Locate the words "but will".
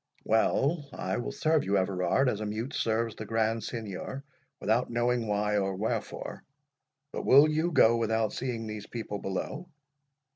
7.13-7.47